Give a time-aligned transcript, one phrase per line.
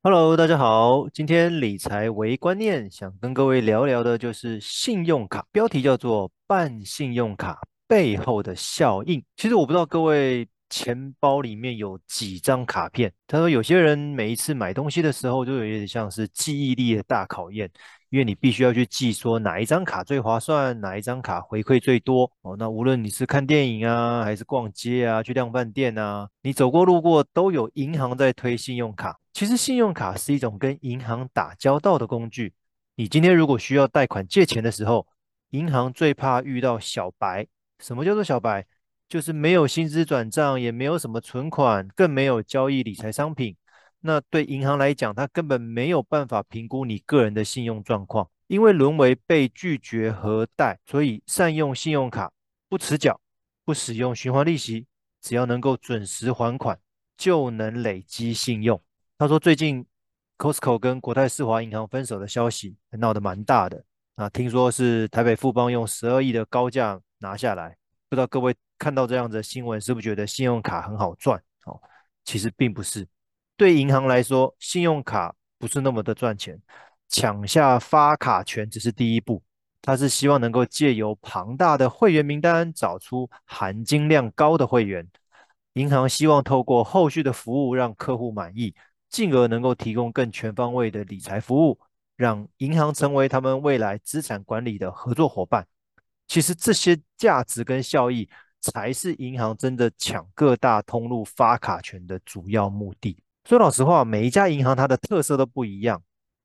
[0.00, 9.20] Hello，大家好，今天理财为观念，想跟各位聊聊的就是信用卡，标题叫做“办信用卡背后的效应”。
[9.36, 13.12] 其实我不知道各位钱包里面有几张卡片。
[13.26, 17.68] 他说有些人每一次买东西的时候，就有点像是记忆力的大考验。
[18.10, 22.56] 因为你必须要去记说哪一张卡最划算，哪一张卡回馈最多哦。
[22.56, 29.18] 那无论你是看电影啊，还是逛街啊，去量贩店啊，你走过路过都有银行在推信用卡。
[29.38, 32.52] 其实信用卡是一种跟银行打交道的工具。
[32.96, 35.06] 你今天如果需要贷款借钱的时候，
[35.50, 37.46] 银行最怕遇到小白。
[37.78, 38.66] 什么叫做小白？
[39.08, 43.56] 就是没有薪资转账，也没有什么存款，更没有交易理财商品。
[44.00, 52.32] 那对银行来讲，它根本没有办法评估你个人的信用状况，因为沦为被拒绝核贷，所以善用信用卡，
[52.68, 53.20] 不迟缴，
[53.64, 54.88] 不使用循环利息，
[55.22, 56.80] 只要能够准时还款，
[57.16, 58.82] 就能累积信用。
[59.20, 59.84] 他说，最近
[60.36, 67.76] Costco 跟国泰世华银行分手的消息闹得蛮大的啊，听说是台北富邦用十二亿的高价拿下来，
[68.08, 71.36] 不知道各位看到这样的新闻，是不是觉得信用卡很好赚？
[71.64, 71.80] 哦，
[72.24, 73.08] 其实并不是。
[73.56, 76.56] 对银行来说，信用卡不是那么的赚钱，
[77.08, 79.42] 抢下发卡权只是第一步。
[79.82, 85.08] 他是希望能够借由庞大的会员名单，找出含金量高的会员。
[85.72, 88.76] 银行希望透过后续的服务让客户满意，
[89.08, 91.78] 进而能够提供更全方位的理财服务，
[92.16, 95.66] 让银行成为他们未来资产管理的合作伙伴。
[96.26, 98.28] 其实这些价值跟效益，
[98.60, 103.16] 才是银行真的抢各大通路发卡权的主要目的。
[103.44, 106.02] 说老实话，每一家银行它的特色都不一样。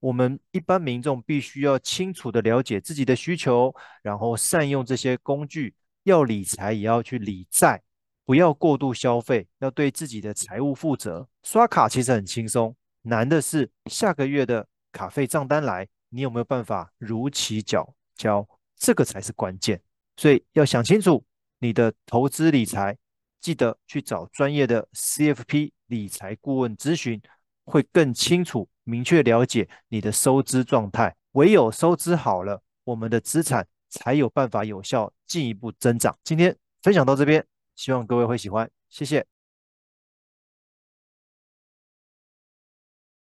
[0.00, 5.74] 我们一般民众必须要清楚地了解自己的需求，然后善用这些工具。
[6.04, 7.82] 要理财也要去理债，
[8.26, 11.28] 不要过度消费，要对自己的财务负责。
[11.44, 18.46] 刷卡其实很轻松，难的是下个月的卡费账单来，你有没有办法如期缴交？
[18.76, 19.80] 这个才是关键。
[20.16, 21.24] 所以要想清楚
[21.60, 22.98] 你的投资理财。
[23.38, 27.20] 记得去找专业的 CFP 理财顾问咨询，
[27.64, 31.14] 会更清楚、明确了解你的收支状态。
[31.32, 36.18] 唯有收支好了，我们的资产才有办法有效进一步增长。
[36.24, 37.46] 今天分享到这边，
[37.76, 39.35] 希望各位会喜欢，谢谢。